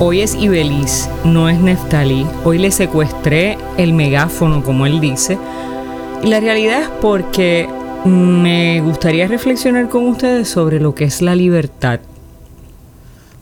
[0.00, 2.26] hoy es Ibeliz, no es Neftali.
[2.44, 5.38] Hoy le secuestré el megáfono, como él dice.
[6.22, 7.68] Y la realidad es porque
[8.04, 12.00] me gustaría reflexionar con ustedes sobre lo que es la libertad.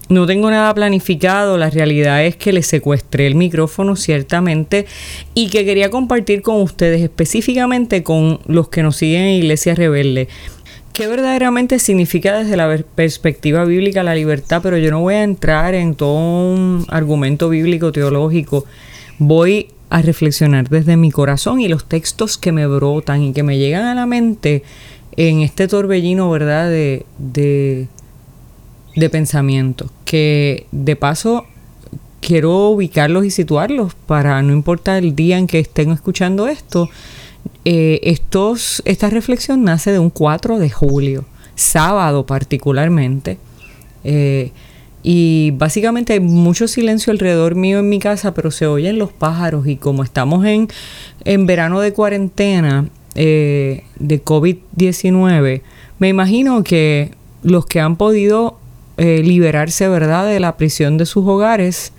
[0.08, 4.86] No tengo nada planificado, la realidad es que le secuestré el micrófono ciertamente
[5.34, 10.28] y que quería compartir con ustedes específicamente con los que nos siguen en Iglesia Rebelde
[10.96, 15.74] qué verdaderamente significa desde la perspectiva bíblica la libertad, pero yo no voy a entrar
[15.74, 18.64] en todo un argumento bíblico teológico.
[19.18, 23.58] Voy a reflexionar desde mi corazón y los textos que me brotan y que me
[23.58, 24.62] llegan a la mente
[25.18, 27.88] en este torbellino, ¿verdad?, de, de,
[28.94, 29.86] de.
[30.06, 31.44] Que de paso
[32.22, 36.88] quiero ubicarlos y situarlos para no importar el día en que estén escuchando esto,
[37.64, 43.38] eh, estos, esta reflexión nace de un 4 de julio, sábado particularmente.
[44.04, 44.52] Eh,
[45.02, 49.66] y básicamente hay mucho silencio alrededor mío en mi casa, pero se oyen los pájaros
[49.66, 50.68] y como estamos en,
[51.24, 55.62] en verano de cuarentena eh, de COVID-19,
[55.98, 58.58] me imagino que los que han podido
[58.98, 61.92] liberarse, ¿verdad?, de la prisión de sus hogares,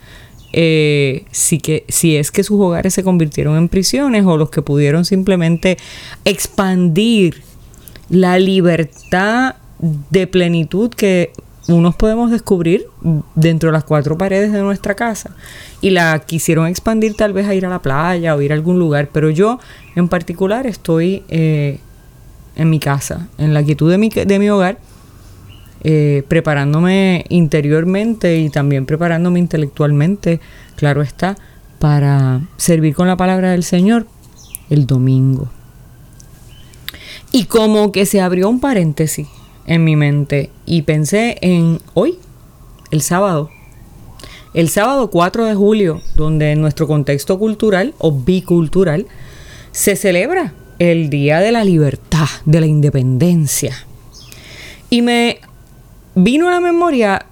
[0.60, 4.64] eh, si, que, si es que sus hogares se convirtieron en prisiones o los que
[4.64, 5.78] pudieron simplemente
[6.26, 7.44] expandir
[8.10, 11.32] la libertad de plenitud que
[11.68, 12.88] unos podemos descubrir
[13.36, 15.36] dentro de las cuatro paredes de nuestra casa
[15.80, 18.80] y la quisieron expandir tal vez a ir a la playa o ir a algún
[18.80, 19.60] lugar, pero yo
[19.96, 21.78] en particular estoy eh,
[22.56, 24.80] en mi casa, en la quietud de mi, de mi hogar
[25.84, 30.40] eh, preparándome interiormente y también preparándome intelectualmente,
[30.76, 31.38] claro está,
[31.80, 34.08] para servir con la palabra del Señor
[34.70, 35.50] el domingo.
[37.32, 39.28] Y como que se abrió un paréntesis
[39.66, 42.18] en mi mente y pensé en hoy,
[42.92, 43.50] el sábado.
[44.54, 49.06] El sábado 4 de julio, donde en nuestro contexto cultural o bicultural
[49.72, 53.76] se celebra el Día de la Libertad, de la Independencia.
[54.90, 55.42] Y me
[56.18, 57.28] vino a la memoria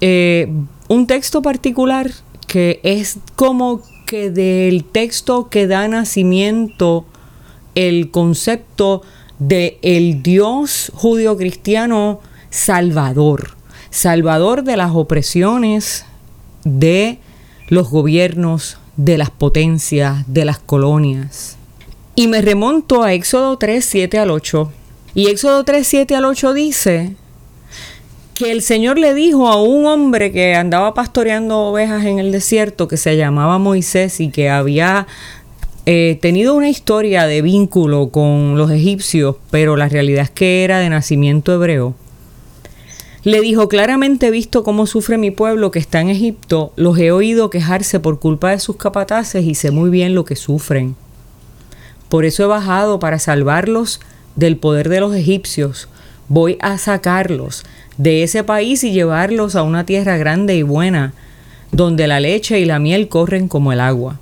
[0.00, 0.50] eh,
[0.88, 2.10] un texto particular
[2.46, 7.04] que es como que del texto que da nacimiento
[7.74, 9.02] el concepto
[9.38, 13.50] de el Dios judío cristiano salvador,
[13.90, 16.06] salvador de las opresiones
[16.64, 17.18] de
[17.68, 21.56] los gobiernos, de las potencias, de las colonias.
[22.16, 24.72] Y me remonto a Éxodo 3, 7 al 8.
[25.14, 27.16] Y Éxodo 3, 7 al 8 dice,
[28.40, 32.88] que el Señor le dijo a un hombre que andaba pastoreando ovejas en el desierto,
[32.88, 35.06] que se llamaba Moisés y que había
[35.84, 40.78] eh, tenido una historia de vínculo con los egipcios, pero la realidad es que era
[40.78, 41.94] de nacimiento hebreo.
[43.24, 47.50] Le dijo, claramente visto cómo sufre mi pueblo que está en Egipto, los he oído
[47.50, 50.96] quejarse por culpa de sus capataces y sé muy bien lo que sufren.
[52.08, 54.00] Por eso he bajado para salvarlos
[54.34, 55.90] del poder de los egipcios.
[56.28, 57.64] Voy a sacarlos
[58.00, 61.12] de ese país y llevarlos a una tierra grande y buena,
[61.70, 64.18] donde la leche y la miel corren como el agua.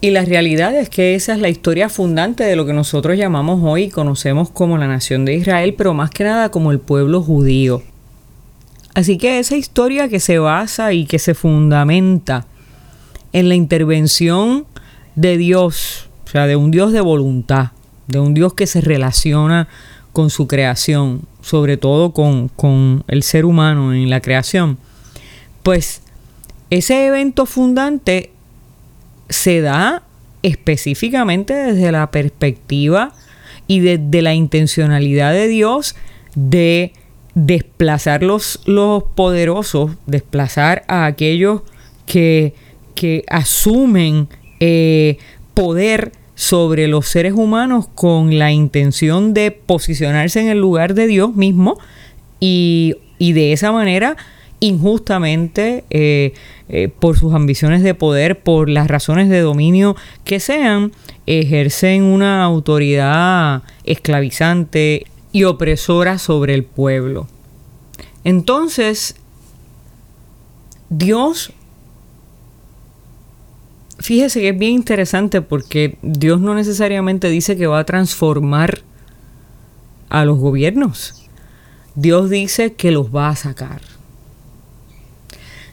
[0.00, 3.60] Y la realidad es que esa es la historia fundante de lo que nosotros llamamos
[3.62, 7.22] hoy y conocemos como la nación de Israel, pero más que nada como el pueblo
[7.22, 7.84] judío.
[8.94, 12.46] Así que esa historia que se basa y que se fundamenta
[13.32, 14.66] en la intervención
[15.14, 17.70] de Dios, o sea, de un Dios de voluntad,
[18.08, 19.68] de un Dios que se relaciona
[20.12, 24.78] con su creación, sobre todo con, el ser humano en la creación,
[25.62, 26.02] pues
[26.70, 28.30] ese evento fundante
[29.28, 30.02] se da
[30.42, 33.12] específicamente desde la perspectiva
[33.66, 35.94] y desde la intencionalidad de Dios
[36.34, 36.92] de
[37.34, 41.62] desplazar los, los poderosos, desplazar a aquellos
[42.06, 42.54] que,
[42.94, 44.28] que asumen
[44.60, 45.18] eh,
[45.54, 46.12] poder
[46.42, 51.78] sobre los seres humanos con la intención de posicionarse en el lugar de Dios mismo
[52.40, 54.16] y, de esa manera
[54.58, 56.34] injustamente eh,
[56.68, 59.94] eh, por sus ambiciones de poder, por las razones de dominio
[60.24, 60.90] que sean,
[61.26, 67.28] ejercen una autoridad esclavizante y opresora sobre el pueblo.
[68.24, 69.14] Entonces,
[70.90, 71.52] Dios,
[74.02, 78.80] fíjese que es bien interesante porque Dios no necesariamente dice que va a transformar
[80.08, 81.28] a los gobiernos.
[81.94, 83.80] Dios dice que los va a sacar.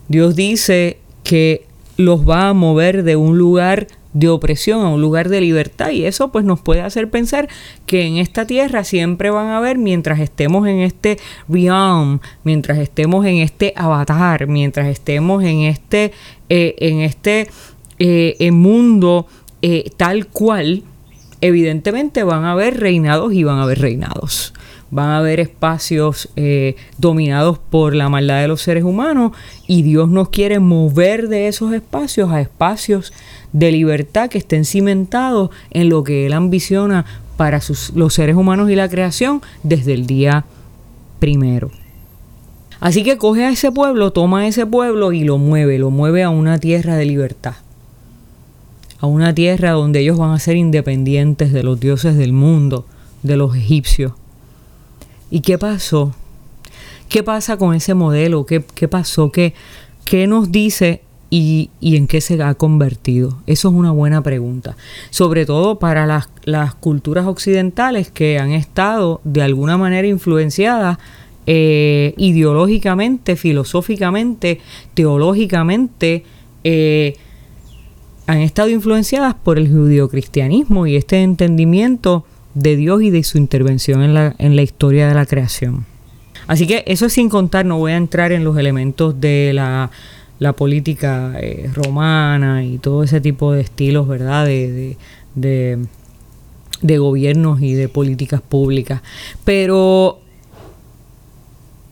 [0.07, 1.65] Dios dice que
[1.97, 6.05] los va a mover de un lugar de opresión a un lugar de libertad y
[6.05, 7.47] eso pues nos puede hacer pensar
[7.85, 13.25] que en esta tierra siempre van a haber mientras estemos en este realm, mientras estemos
[13.25, 16.11] en este avatar, mientras estemos en este
[16.49, 17.49] eh, en este
[17.99, 19.27] eh, mundo
[19.61, 20.83] eh, tal cual
[21.41, 24.53] evidentemente van a haber reinados y van a haber reinados
[24.91, 29.33] van a haber espacios eh, dominados por la maldad de los seres humanos
[29.67, 33.13] y Dios nos quiere mover de esos espacios a espacios
[33.53, 37.05] de libertad que estén cimentados en lo que Él ambiciona
[37.37, 37.61] para
[37.95, 40.45] los seres humanos y la creación desde el día
[41.19, 41.71] primero.
[42.79, 46.23] Así que coge a ese pueblo, toma a ese pueblo y lo mueve, lo mueve
[46.23, 47.55] a una tierra de libertad.
[48.99, 52.85] A una tierra donde ellos van a ser independientes de los dioses del mundo,
[53.23, 54.13] de los egipcios
[55.31, 56.13] ¿Y qué pasó?
[57.07, 58.45] ¿Qué pasa con ese modelo?
[58.45, 59.31] ¿Qué, pasó?
[59.31, 59.53] ¿Qué,
[60.05, 63.37] ¿Qué, nos dice y, en qué se ha convertido?
[63.45, 64.75] Eso es una buena pregunta.
[65.11, 70.97] Sobre todo para las, las culturas occidentales que han estado de alguna manera influenciadas
[71.45, 74.61] eh, ideológicamente, filosóficamente,
[74.93, 76.23] teológicamente,
[76.63, 77.17] eh,
[78.29, 84.03] han estado influenciadas por el judio-cristianismo y este entendimiento de Dios y de su intervención
[84.03, 85.87] en la, en la historia de la creación.
[86.45, 89.89] Así que eso sin contar, no voy a entrar en los elementos de la,
[90.55, 94.45] política eh, romana y todo ese tipo de estilos, ¿verdad?
[94.45, 94.95] De,
[95.33, 95.79] de,
[96.83, 99.01] de, gobiernos y de políticas públicas.
[99.43, 100.19] Pero,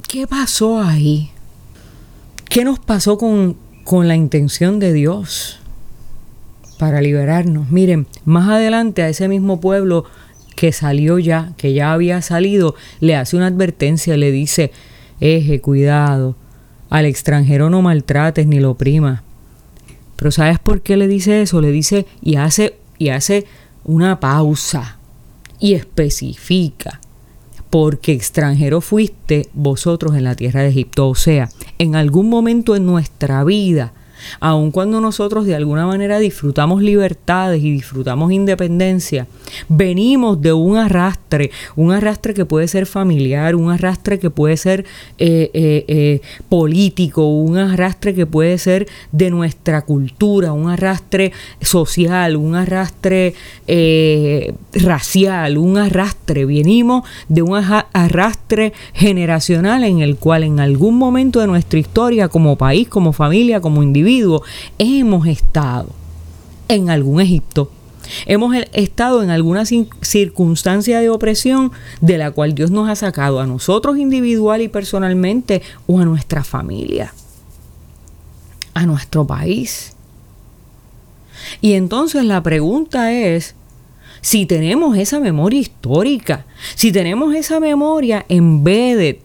[0.07, 1.31] ¿qué pasó ahí?
[2.48, 5.62] ¿Qué nos pasó con, con la intención de Dios
[6.78, 7.70] para liberarnos?
[7.70, 10.06] Miren, más adelante a ese mismo pueblo
[10.56, 14.72] que salió ya, que ya había salido, le hace una advertencia, le dice,
[15.20, 16.36] eje, cuidado,
[16.90, 19.22] al extranjero no maltrates ni lo oprimas.
[20.16, 21.62] Pero ¿sabes por qué le dice eso?
[21.62, 23.46] Le dice y hace, y hace
[23.84, 24.98] una pausa
[25.60, 27.00] y especifica,
[27.70, 31.08] porque extranjero fuiste vosotros en la tierra de Egipto.
[31.08, 33.94] O sea, en algún momento en nuestra vida
[34.40, 39.28] aun cuando nosotros de alguna manera disfrutamos libertades y disfrutamos independencia,
[39.69, 44.86] venimos de un arrastre, un arrastre que puede ser familiar, un arrastre que puede ser
[45.18, 51.31] eh, eh, eh, político, un arrastre que puede ser de nuestra cultura, un arrastre
[51.62, 53.34] social, un arrastre
[54.74, 56.46] racial, un arrastre.
[56.46, 62.56] Venimos de un arrastre generacional en el cual en algún momento de nuestra historia, como
[62.56, 64.06] país, como familia, como individuo,
[64.77, 65.89] hemos estado
[66.68, 67.71] en algún Egipto.
[68.25, 73.48] Hemos estado en alguna circunstancia de opresión de la cual Dios nos ha sacado a
[73.48, 77.13] nosotros individual y personalmente o a nuestra familia,
[78.74, 79.94] a nuestro país.
[81.62, 83.56] Y entonces la pregunta es,
[84.21, 86.45] si tenemos esa memoria histórica,
[86.75, 89.18] si tenemos esa memoria embedded,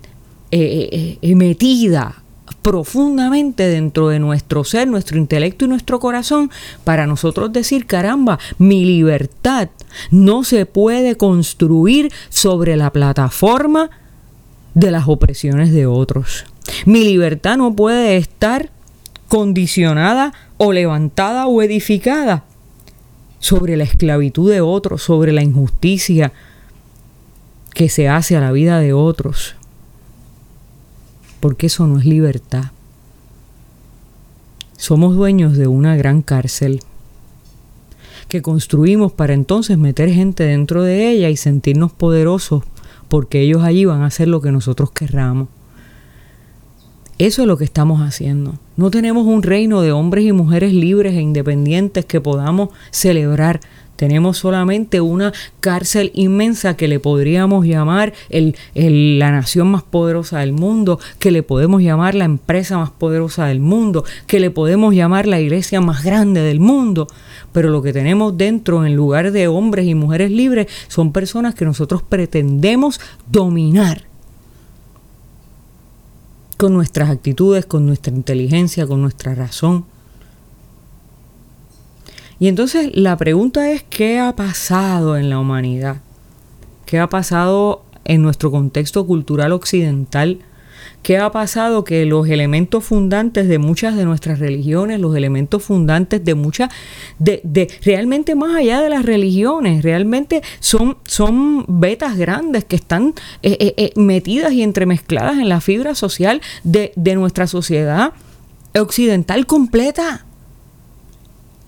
[0.50, 2.21] eh, eh, eh, metida
[2.62, 6.50] profundamente dentro de nuestro ser, nuestro intelecto y nuestro corazón
[6.84, 9.68] para nosotros decir, caramba, mi libertad
[10.10, 13.90] no se puede construir sobre la plataforma
[14.74, 16.44] de las opresiones de otros.
[16.86, 18.70] Mi libertad no puede estar
[19.28, 22.44] condicionada o levantada o edificada
[23.40, 26.32] sobre la esclavitud de otros, sobre la injusticia
[27.74, 29.56] que se hace a la vida de otros
[31.42, 32.66] porque eso no es libertad.
[34.76, 36.82] Somos dueños de una gran cárcel
[38.28, 42.62] que construimos para entonces meter gente dentro de ella y sentirnos poderosos
[43.08, 45.48] porque ellos allí van a hacer lo que nosotros querramos.
[47.18, 48.54] Eso es lo que estamos haciendo.
[48.76, 53.58] No tenemos un reino de hombres y mujeres libres e independientes que podamos celebrar
[53.96, 60.52] tenemos solamente una cárcel inmensa que le podríamos llamar el, la nación más poderosa del
[60.52, 65.26] mundo, que le podemos llamar la empresa más poderosa del mundo, que le podemos llamar
[65.26, 67.06] la iglesia más grande del mundo.
[67.52, 71.64] Pero lo que tenemos dentro, en lugar de hombres y mujeres libres, son personas que
[71.64, 74.04] nosotros pretendemos dominar
[76.56, 79.84] con nuestras actitudes, con nuestra inteligencia, con nuestra razón.
[82.42, 85.98] Y entonces la pregunta es, ¿qué ha pasado en la humanidad?
[86.86, 90.40] ¿Qué ha pasado en nuestro contexto cultural occidental
[91.04, 91.84] ¿Qué ha pasado?
[91.84, 96.70] Que los elementos fundantes de muchas de nuestras religiones, los elementos fundantes de muchas,
[97.20, 103.56] de, realmente más allá de las religiones, realmente son, son vetas grandes que están eh,
[103.60, 108.14] eh, eh, metidas y entremezcladas en la fibra social de, de nuestra sociedad
[108.74, 110.26] occidental completa.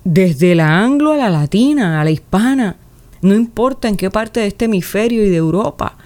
[0.04, 2.76] Desde la anglo a la latina, a la hispana,
[3.22, 5.96] no importa en qué parte de este hemisferio y de Europa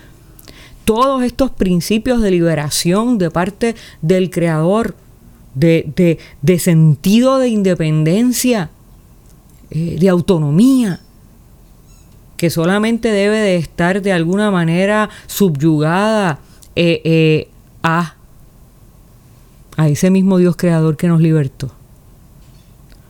[0.88, 4.94] todos estos principios de liberación de parte del Creador,
[5.54, 6.18] de,
[6.58, 8.70] sentido de independencia,
[9.68, 11.00] eh, de autonomía,
[12.38, 16.38] que solamente debe de estar de alguna manera subyugada
[16.74, 17.48] eh, eh,
[17.82, 18.14] a,
[19.76, 21.70] a ese mismo Dios creador que nos libertó.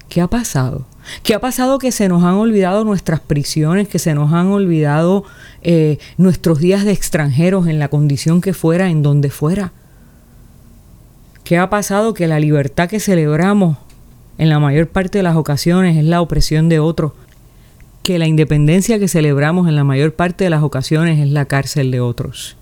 [0.08, 0.86] ¿Qué ha pasado?
[1.22, 5.24] ¿Qué ha pasado que se nos han olvidado nuestras prisiones, que se nos han olvidado
[5.62, 9.72] eh, nuestros días de extranjeros en la condición que fuera, en donde fuera?
[11.44, 13.78] ¿Qué ha pasado que la libertad que celebramos
[14.38, 17.12] en la mayor parte de las ocasiones es la opresión de otros?
[18.02, 21.90] Que la independencia que celebramos en la mayor parte de las ocasiones es la cárcel
[21.90, 22.56] de otros.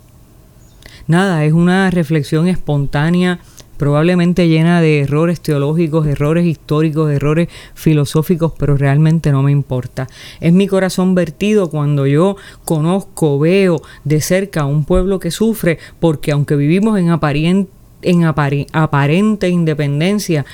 [1.06, 3.38] Nada, es una reflexión espontánea
[3.76, 10.08] probablemente llena de errores teológicos, errores históricos, errores filosóficos, pero realmente no me importa.
[10.40, 15.78] Es mi corazón vertido cuando yo conozco, veo de cerca a un pueblo que sufre,
[16.00, 17.70] porque aunque vivimos en aparente,
[18.02, 20.44] en aparente independencia,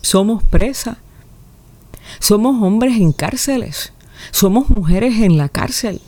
[0.00, 0.98] somos presas.
[2.20, 3.92] Somos hombres en cárceles.
[4.30, 6.00] Somos mujeres en la cárcel.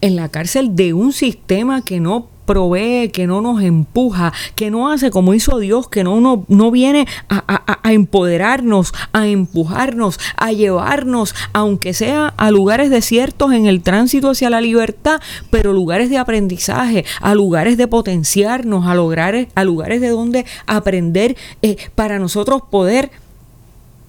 [0.00, 4.90] En la cárcel de un sistema que no provee, que no nos empuja, que no
[4.90, 10.50] hace como hizo Dios, que no, no, no viene a, a, empoderarnos, a empujarnos, a
[10.50, 16.18] llevarnos, aunque sea a lugares desiertos en el tránsito hacia la libertad, pero lugares de
[16.18, 22.62] aprendizaje, a lugares de potenciarnos, a, lograr, a lugares de donde aprender eh, para nosotros
[22.68, 23.12] poder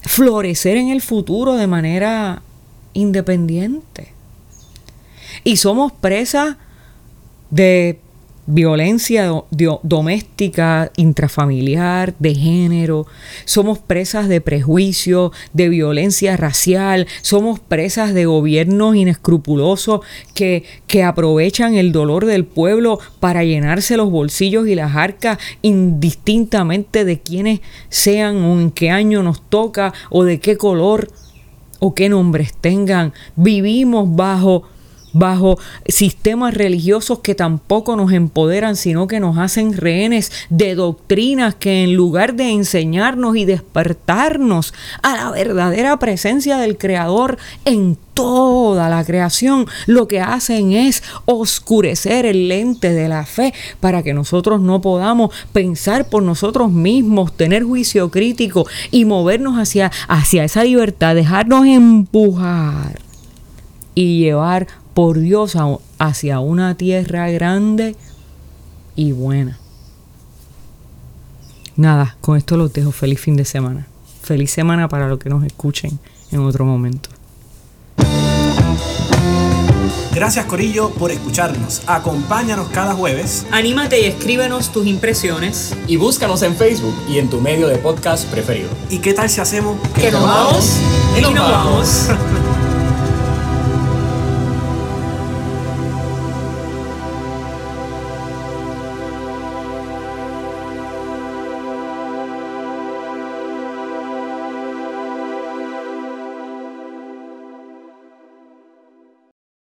[0.02, 2.42] florecer en el futuro de manera
[2.94, 4.14] independiente.
[5.44, 6.58] Y somos presas
[7.52, 8.00] de
[8.54, 9.32] violencia
[9.84, 13.08] doméstica, intrafamiliar, de género,
[13.46, 20.02] somos presas de prejuicio, de violencia racial, somos presas de gobiernos inescrupulosos
[20.34, 27.06] que, que aprovechan el dolor del pueblo para llenarse los bolsillos y las arcas indistintamente
[27.06, 31.10] de quiénes sean o en qué año nos toca o de qué color
[31.80, 33.14] o qué nombres tengan.
[33.36, 34.64] Vivimos bajo
[35.14, 41.84] bajo sistemas religiosos que tampoco nos empoderan, sino que nos hacen rehenes de doctrinas que
[41.84, 49.04] en lugar de enseñarnos y despertarnos a la verdadera presencia del Creador en toda la
[49.06, 54.82] creación, lo que hacen es oscurecer el lente de la fe para que nosotros no
[54.82, 61.66] podamos pensar por nosotros mismos, tener juicio crítico y movernos hacia, hacia esa libertad, dejarnos
[61.66, 63.00] empujar
[63.96, 65.58] y llevar por Dios
[66.00, 67.96] hacia una tierra grande
[68.96, 69.58] y buena.
[71.76, 72.92] Nada, con esto los dejo.
[72.92, 73.88] Feliz fin de semana.
[74.22, 76.00] Feliz semana para los que nos escuchen
[76.32, 77.10] en otro momento.
[80.14, 81.82] Gracias Corillo por escucharnos.
[81.88, 83.46] Acompáñanos cada jueves.
[83.52, 85.74] Anímate y escríbenos tus impresiones.
[85.88, 88.70] Y búscanos en Facebook y en tu medio de podcast preferido.
[88.90, 90.78] ¿Y qué tal si hacemos que, nos vamos
[91.18, 92.08] y nos vamos.